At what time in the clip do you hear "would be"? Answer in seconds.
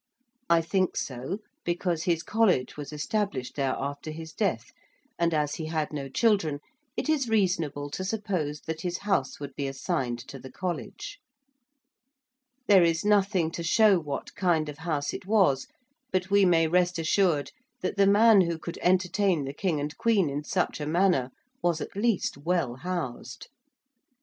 9.39-9.67